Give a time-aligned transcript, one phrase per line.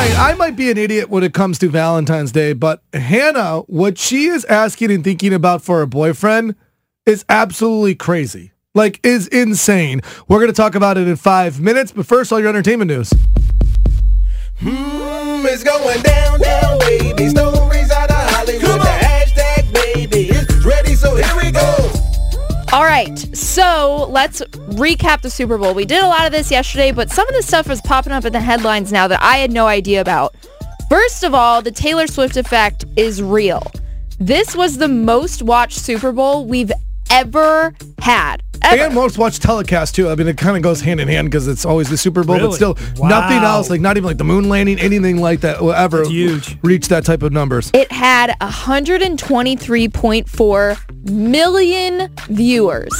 [0.00, 3.98] Right, I might be an idiot when it comes to Valentine's Day, but Hannah, what
[3.98, 6.54] she is asking and thinking about for her boyfriend
[7.04, 8.52] is absolutely crazy.
[8.74, 10.00] Like, is insane.
[10.26, 13.12] We're going to talk about it in five minutes, but first, all your entertainment news.
[14.60, 17.28] Hmm, it's going down, down, baby.
[17.28, 18.80] Stories out of Hollywood.
[18.80, 22.09] The hashtag, baby, is ready, so here we go.
[22.72, 25.74] All right, so let's recap the Super Bowl.
[25.74, 28.24] We did a lot of this yesterday, but some of this stuff is popping up
[28.24, 30.36] in the headlines now that I had no idea about.
[30.88, 33.60] First of all, the Taylor Swift effect is real.
[34.20, 36.70] This was the most watched Super Bowl we've
[37.10, 38.40] ever had.
[38.62, 38.84] Ever.
[38.84, 40.08] And most watched telecast too.
[40.10, 42.38] I mean, it kind of goes hand in hand because it's always the Super Bowl,
[42.38, 43.08] but still Wow.
[43.08, 46.10] nothing else, like not even like the moon landing, anything like that will ever That's
[46.10, 46.56] huge.
[46.62, 47.70] reach that type of numbers.
[47.72, 52.92] It had 123.4 million viewers.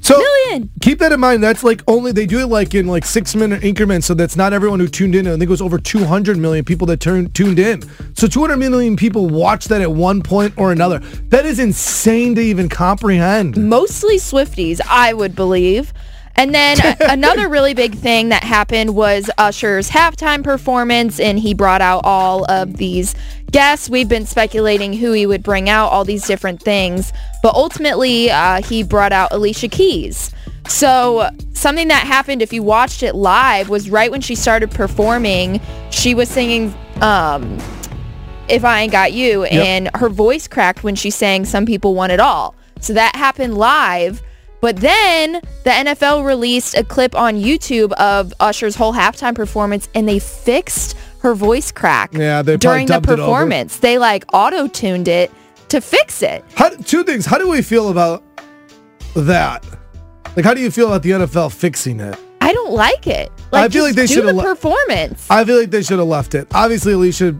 [0.00, 0.68] So Million.
[0.80, 1.44] keep that in mind.
[1.44, 4.08] That's like only they do it like in like six minute increments.
[4.08, 5.28] So that's not everyone who tuned in.
[5.28, 7.82] I think it was over 200 million people that turned tuned in.
[8.16, 10.98] So 200 million people watched that at one point or another.
[11.28, 13.56] That is insane to even comprehend.
[13.56, 15.92] mostly Swifties, I would believe.
[16.36, 21.80] And then another really big thing that happened was Usher's halftime performance, and he brought
[21.80, 23.14] out all of these
[23.50, 23.88] guests.
[23.88, 27.12] We've been speculating who he would bring out, all these different things,
[27.42, 30.30] but ultimately uh, he brought out Alicia Keys.
[30.68, 35.60] So something that happened, if you watched it live, was right when she started performing,
[35.90, 36.74] she was singing.
[37.00, 37.58] Um,
[38.48, 42.12] if I Ain't Got You, and her voice cracked when she sang Some People Want
[42.12, 42.54] It All.
[42.80, 44.22] So that happened live.
[44.62, 45.32] But then
[45.64, 50.96] the NFL released a clip on YouTube of Usher's whole halftime performance and they fixed
[51.18, 53.22] her voice crack Yeah, they during the dubbed it over.
[53.22, 53.78] performance.
[53.78, 55.30] They like auto-tuned it
[55.68, 56.44] to fix it.
[56.54, 57.26] How, two things.
[57.26, 58.22] How do we feel about
[59.14, 59.64] that?
[60.36, 62.16] Like, how do you feel about the NFL fixing it?
[62.40, 63.30] I don't like it.
[63.52, 65.26] I Like, feel like they should've the le- performance.
[65.30, 66.48] I feel like they should have left it.
[66.54, 67.38] Obviously, Alicia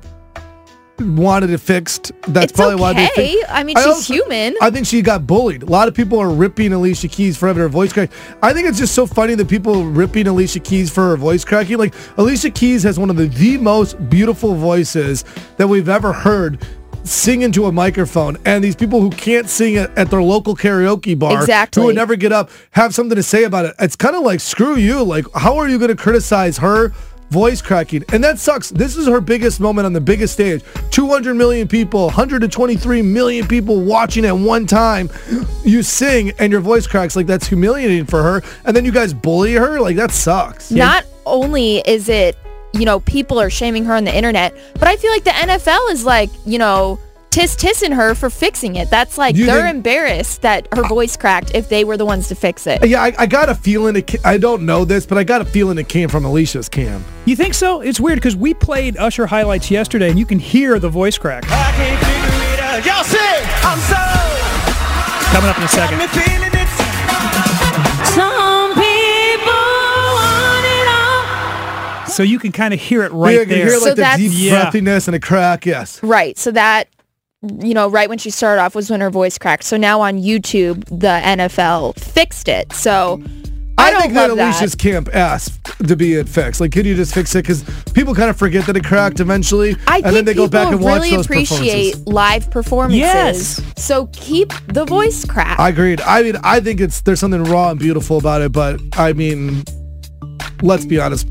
[1.01, 2.13] wanted it fixed.
[2.29, 3.43] That's It's probably why they okay.
[3.49, 4.55] I mean, she's human.
[4.61, 5.63] I think she got bullied.
[5.63, 8.11] A lot of people are ripping Alicia Keys for having her voice crack.
[8.43, 11.79] I think it's just so funny that people ripping Alicia Keys for her voice cracking.
[11.79, 15.25] Like Alicia Keys has one of the the most beautiful voices
[15.57, 16.65] that we've ever heard
[17.05, 21.19] sing into a microphone and these people who can't sing at, at their local karaoke
[21.19, 21.81] bar Exactly.
[21.81, 24.39] who would never get up have something to say about it it's kind of like
[24.39, 26.91] screw you like how are you going to criticize her
[27.32, 28.04] voice cracking.
[28.12, 28.70] And that sucks.
[28.70, 30.62] This is her biggest moment on the biggest stage.
[30.91, 35.10] 200 million people 123 million people watching at one time.
[35.65, 38.43] You sing and your voice cracks like that's humiliating for her.
[38.65, 39.81] And then you guys bully her?
[39.81, 40.70] Like that sucks.
[40.70, 42.37] Not only is it,
[42.75, 45.91] you know, people are shaming her on the internet, but I feel like the NFL
[45.91, 46.99] is like, you know,
[47.32, 48.91] tis tissing her for fixing it.
[48.91, 52.28] That's like You they're think- embarrassed that her voice cracked if they were the ones
[52.28, 52.87] to fix it.
[52.87, 55.44] yeah I, I got a feeling it i don't know this but i got a
[55.44, 57.81] feeling it came from alicia's cam You think so?
[57.81, 61.44] It's weird because we played Usher highlights yesterday, and you can hear the voice crack.
[61.48, 62.84] I can't figure it out.
[62.87, 63.44] Y'all sing.
[63.64, 64.03] I'm so.
[65.32, 65.99] Coming up in a second.
[65.99, 66.69] Me feeling it.
[68.12, 69.66] Some people
[70.19, 72.06] want it all.
[72.09, 73.67] So you can kind of hear it right yeah, you can there.
[73.69, 74.70] hear So like the that's- deep Yeah.
[74.70, 76.37] breathiness and a crack yes Right.
[76.37, 76.88] So that
[77.43, 79.65] you know, right when she started off was when her voice cracked.
[79.65, 82.73] So now on YouTube, the NFL fixed it.
[82.73, 83.21] So
[83.79, 84.79] I, don't think that Alicia's that.
[84.79, 86.61] camp asked to be it fixed.
[86.61, 87.43] Like, could you just fix it?
[87.43, 90.47] Because people kind of forget that it cracked eventually, I and think then they go
[90.47, 92.06] people back and watch really those appreciate performances.
[92.06, 93.00] live performances.
[93.00, 93.62] Yes.
[93.77, 95.59] So keep the voice crack.
[95.59, 96.00] I agreed.
[96.03, 99.65] I mean, I think it's there's something raw and beautiful about it, but I mean,
[100.62, 101.27] let's be honest.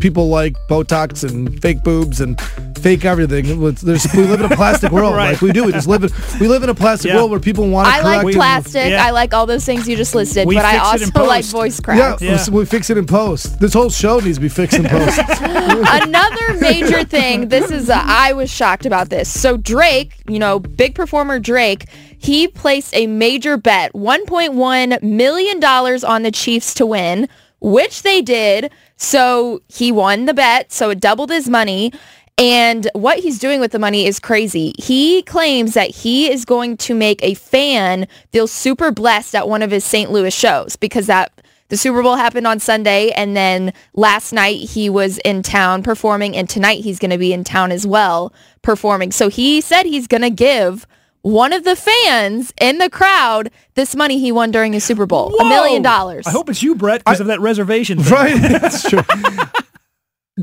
[0.00, 2.40] people like Botox and fake boobs and
[2.78, 3.44] fake everything.
[3.46, 5.14] It's- There's, we live in a plastic world.
[5.18, 5.32] Right.
[5.32, 5.64] Like we do.
[5.64, 6.10] We just live in
[6.40, 7.16] we live in a plastic Yeah.
[7.16, 8.24] world where people want to I correct.
[8.24, 8.90] like plastic.
[8.90, 9.04] Yeah.
[9.04, 11.28] I like all those things you just listed, We but I fix it in also
[11.28, 11.52] like post.
[11.52, 12.20] voice Yeah, crack.
[12.20, 12.50] Yeah.
[12.50, 13.58] we fix it in post.
[13.60, 15.18] This whole show needs to be fixed in post.
[15.40, 19.28] Another major thing, this is, uh, I was shocked about this.
[19.32, 21.86] So Drake, you know, big performer Drake,
[22.18, 27.28] he placed a major bet, $1.1 million on the Chiefs to win,
[27.60, 28.70] which they did.
[28.96, 31.92] So he won the bet, so it doubled his money.
[32.38, 34.72] And what he's doing with the money is crazy.
[34.78, 39.60] He claims that he is going to make a fan feel super blessed at one
[39.60, 40.12] of his St.
[40.12, 41.32] Louis shows because that
[41.68, 46.36] the Super Bowl happened on Sunday and then last night he was in town performing
[46.36, 48.32] and tonight he's going to be in town as well
[48.62, 49.10] performing.
[49.12, 50.86] So he said he's going to give
[51.22, 55.34] one of the fans in the crowd this money he won during his Super Bowl,
[55.40, 56.26] a million dollars.
[56.26, 57.98] I hope it's you, Brett, because of that reservation.
[58.00, 58.12] thing.
[58.12, 58.40] right?
[58.40, 59.02] That's true.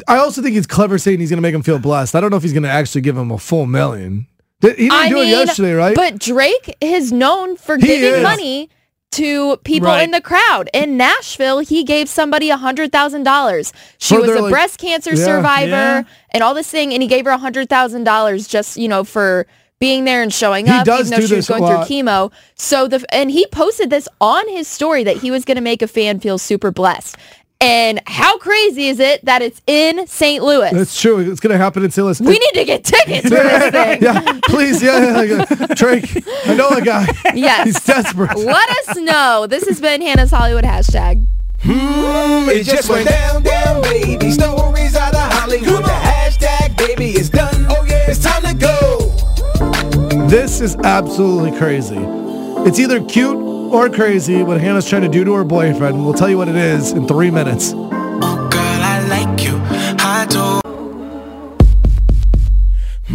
[0.07, 2.15] I also think it's clever saying he's going to make him feel blessed.
[2.15, 4.27] I don't know if he's going to actually give him a full million.
[4.61, 5.95] He didn't I do mean, it yesterday, right?
[5.95, 8.23] But Drake is known for He giving is.
[8.23, 8.69] money
[9.11, 10.03] to people Right.
[10.03, 10.69] in the crowd.
[10.73, 13.71] In Nashville, he gave somebody a hundred thousand dollars.
[13.97, 15.23] She For was a like- breast cancer Yeah.
[15.25, 16.03] survivor Yeah.
[16.31, 19.03] and all this thing, and he gave her a hundred thousand dollars just you know
[19.03, 19.45] for
[19.79, 21.85] being there and showing He up, does even though do she was this a going
[21.85, 22.31] through chemo.
[22.55, 25.81] So the and he posted this on his story that he was going to make
[25.81, 27.15] a fan feel super blessed.
[27.61, 30.43] And how crazy is it that it's in St.
[30.43, 30.71] Louis?
[30.71, 31.19] That's true.
[31.19, 32.05] It's going to happen in St.
[32.05, 32.19] Louis.
[32.21, 34.01] we need to get tickets for this thing.
[34.03, 35.65] yeah, please, yeah, yeah, yeah.
[35.73, 36.23] Drake.
[36.45, 37.07] I know a guy.
[37.33, 37.65] Yes.
[37.65, 38.37] He's desperate.
[38.37, 39.47] Let us know.
[39.47, 41.25] This has been Hannah's Hollywood hashtag.
[41.67, 44.31] It just went down, down, baby.
[44.31, 45.83] Stories out of Hollywood.
[45.83, 47.65] The hashtag, baby, is done.
[47.69, 50.27] Oh, yeah, it's time to go.
[50.27, 51.95] This is absolutely crazy.
[52.65, 56.03] It's either cute or crazy what Hannah's trying to do to her boyfriend.
[56.03, 57.73] We'll tell you what it is in three minutes.
[57.75, 59.55] Oh, Girl, I like you.
[59.99, 60.61] I do.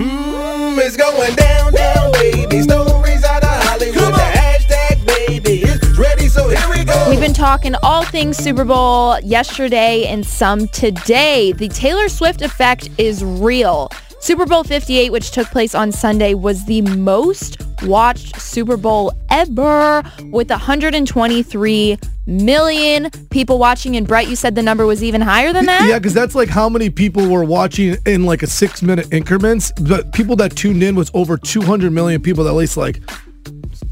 [0.00, 2.62] Mm, it's going down, down, baby.
[2.62, 4.14] Stories out of Hollywood.
[4.14, 6.28] The hashtag, baby, is ready.
[6.28, 7.10] So here we go.
[7.10, 11.50] We've been talking all things Super Bowl yesterday and some today.
[11.54, 13.90] The Taylor Swift effect is real.
[14.20, 20.02] Super Bowl 58, which took place on Sunday, was the most watched Super Bowl ever
[20.30, 23.96] with 123 million people watching.
[23.96, 25.86] And Brett, you said the number was even higher than that?
[25.88, 29.72] Yeah, because that's like how many people were watching in like a six minute increments.
[29.80, 33.00] But people that tuned in was over 200 million people that at least like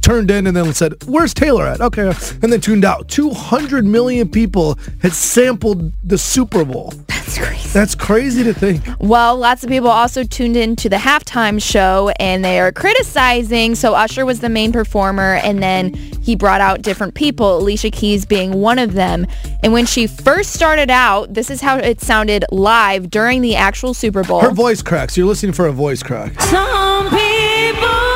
[0.01, 1.81] turned in and then said, Where's Taylor at?
[1.81, 2.13] Okay.
[2.43, 3.09] And then tuned out.
[3.09, 6.93] 200 million people had sampled the Super Bowl.
[7.29, 7.69] That's crazy.
[7.75, 8.83] That's crazy to think.
[9.01, 13.75] Well, lots of people also tuned in to the halftime show and they are criticizing.
[13.75, 15.93] So Usher was the main performer and then
[16.23, 19.27] he brought out different people, Alicia Keys being one of them.
[19.63, 23.93] And when she first started out, this is how it sounded live during the actual
[23.93, 24.41] Super Bowl.
[24.41, 25.15] Her voice cracks.
[25.19, 26.41] You're listening for a voice crack.
[26.41, 28.08] Some people want it all.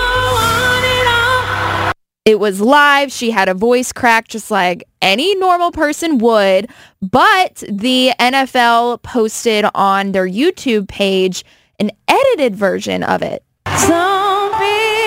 [2.24, 3.10] It was live.
[3.10, 6.70] She had a voice crack just like any normal person would.
[7.00, 11.44] But the NFL posted on their YouTube page
[11.80, 13.42] an edited version of it.
[13.76, 15.02] Some people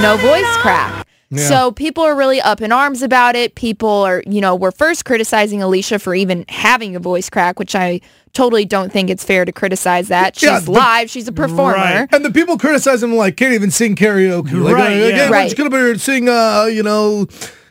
[0.00, 1.04] no voice crack.
[1.30, 1.48] Yeah.
[1.48, 3.56] So people are really up in arms about it.
[3.56, 7.74] People are, you know, were first criticizing Alicia for even having a voice crack, which
[7.74, 8.00] I
[8.38, 10.36] totally don't think it's fair to criticize that.
[10.36, 11.10] She's Yeah, the- live.
[11.10, 11.74] She's a performer.
[11.74, 12.08] Right.
[12.12, 14.52] And the people criticize him like can't even sing karaoke.
[14.52, 15.04] Like, Right, uh, yeah.
[15.06, 15.42] again, Right.
[15.42, 17.26] what's gonna be sing uh, you know,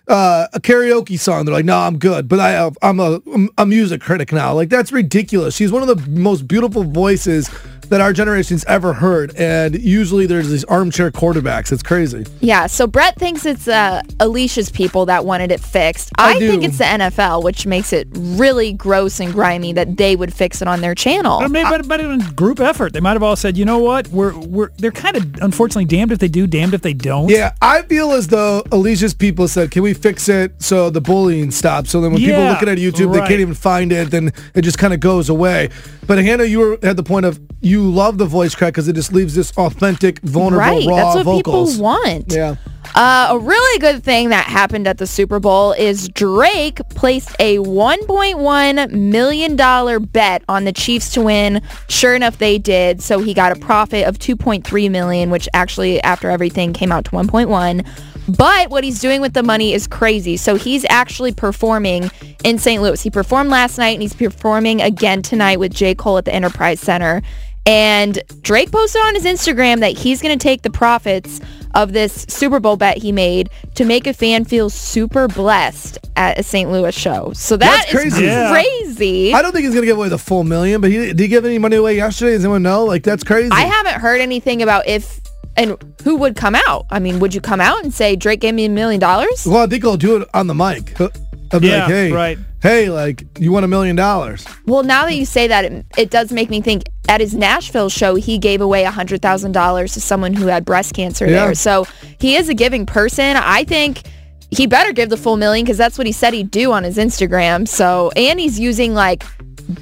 [0.10, 1.46] uh, a karaoke song.
[1.46, 2.28] They're like, no, I'm good.
[2.28, 4.54] But I I'm a I'm a music critic now.
[4.54, 5.56] Like that's ridiculous.
[5.56, 7.50] She's one of the most beautiful voices
[7.90, 9.36] that our generation's ever heard.
[9.36, 11.72] And usually there's these armchair quarterbacks.
[11.72, 12.26] It's crazy.
[12.40, 12.68] Yeah.
[12.68, 16.12] So Brett thinks it's uh, Alicia's people that wanted it fixed.
[16.18, 20.16] I I, think it's the NFL, which makes it really gross and grimy that they
[20.16, 21.40] would fix it on their channel.
[21.40, 24.08] But, maybe, but, but in group effort, they might have all said, you know what,
[24.10, 27.30] we're we're they're kind of unfortunately damned if they do, damned if they don't.
[27.30, 31.52] Yeah, I feel as though Alicia's people said, "Can we fix it so the bullying
[31.52, 34.32] stops?" So then when people Yeah, looking at YouTube, they can't even find it, then
[34.54, 35.70] it just kind of goes away.
[36.06, 38.94] But Hannah, you were at the point of you love the voice crack because it
[38.94, 40.88] just leaves this authentic, vulnerable, right.
[40.88, 41.72] raw That's what vocals.
[41.74, 42.34] people want.
[42.34, 42.56] Yeah.
[42.96, 47.58] Uh, a really good thing that happened at the Super Bowl is Drake placed a
[47.58, 51.62] $1.1 million bet on the Chiefs to win.
[51.90, 53.02] Sure enough, they did.
[53.02, 57.12] So he got a profit of 2.3 million, which actually after everything came out to
[57.12, 57.86] 1.1.
[58.36, 60.36] But what he's doing with the money is crazy.
[60.36, 62.12] So he's actually performing
[62.44, 62.82] in St.
[62.82, 63.02] Louis.
[63.02, 65.96] He performed last night and he's performing again tonight with J.
[65.96, 67.22] Cole at the Enterprise Center.
[67.68, 71.42] And Drake posted on his Instagram that he's going to take the profits
[71.76, 76.40] of this Super Bowl bet he made to make a fan feel super blessed at
[76.40, 76.72] a St.
[76.72, 77.34] Louis show.
[77.34, 78.26] So that That's is crazy.
[78.26, 78.52] Yeah.
[78.52, 79.34] crazy.
[79.34, 81.44] I don't think he's gonna give away the full million, but he, did he give
[81.44, 82.32] any money away yesterday?
[82.32, 82.86] Does anyone know?
[82.86, 83.52] Like that's crazy.
[83.52, 85.20] I haven't heard anything about if
[85.58, 86.86] and who would come out.
[86.90, 89.46] I mean, would you come out and say Drake gave me a million dollars?
[89.46, 90.96] Well, I think I'll do it on the mic.
[91.52, 92.38] I'll be Yeah, like, hey, right.
[92.62, 94.46] hey, like you want a million dollars?
[94.66, 96.84] Well, now that you say that, it, it does make me think.
[97.10, 100.94] At his Nashville show, he gave away hundred thousand dollars to someone who had breast
[100.94, 101.46] cancer Yeah.
[101.46, 101.56] there.
[101.56, 101.86] So
[102.20, 103.38] he is a giving person.
[103.38, 104.02] I think
[104.52, 106.98] he better give the full million because that's what he said he'd do on his
[106.98, 107.66] Instagram.
[107.66, 109.24] So and he's using like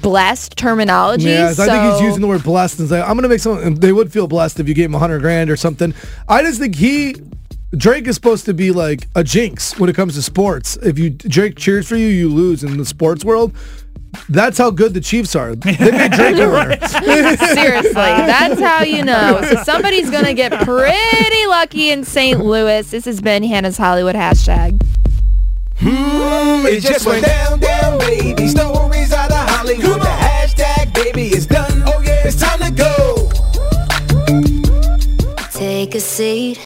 [0.02, 1.24] blessed terminology.
[1.24, 3.74] Yeah, so I think he's using the word blessed and say, I'm gonna make someone.
[3.74, 5.94] They would feel blessed if you gave him a hundred grand or something.
[6.28, 7.16] I just think he.
[7.74, 10.76] Drake is supposed to be like a jinx when it comes to sports.
[10.82, 13.54] If you Drake cheers for you, you lose in the sports world.
[14.28, 15.54] That's how good the Chiefs are.
[15.54, 16.78] They made Drake a winner.
[16.86, 19.40] Seriously, that's how you know.
[19.42, 22.38] So somebody's gonna get pretty lucky in St.
[22.42, 22.88] Louis.
[22.88, 24.80] This has been Hannah's Hollywood hashtag.
[25.80, 28.48] Mm, it just went down, down, baby.
[28.48, 30.00] Stories out of Hollywood.
[30.00, 31.82] The hashtag, baby, is done.
[31.86, 33.28] Oh yeah, it's time to go.
[35.52, 36.65] Take a seat.